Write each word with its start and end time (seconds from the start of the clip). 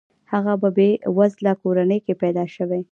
هغه 0.31 0.53
په 0.61 0.69
بې 0.77 0.89
وزله 1.17 1.53
کورنۍ 1.61 1.99
کې 2.05 2.13
پیدا 2.23 2.43
شوی. 2.55 2.79